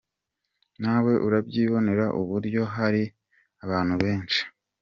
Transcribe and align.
Nawe 0.81 1.13
urabyibonera 1.25 2.05
uburyo 2.19 2.61
hari 2.75 3.03
abantu 3.63 3.93
benshi. 4.03 4.41